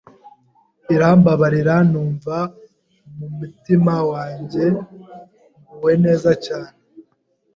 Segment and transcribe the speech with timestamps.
[0.93, 2.37] irambabarira numva
[3.17, 4.63] mu mutima wanjye
[5.69, 6.77] nguwe neza cyane